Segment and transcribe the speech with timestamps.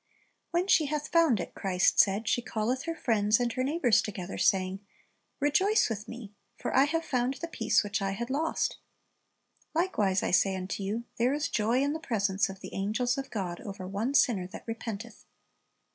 [0.49, 4.11] "When she hath found it," Christ said, "she calleth her friends and her neighbors to
[4.11, 4.79] gether, saying,
[5.39, 8.05] Rejoice ^^' i t h me; for I have found the piece w h i
[8.05, 8.77] c h I had lost.
[9.75, 13.29] Likewise, I say unto you, there is joy in the presence of the angels of
[13.29, 15.25] God over one sinner that re penteth."